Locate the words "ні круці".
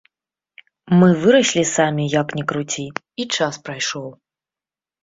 2.41-2.87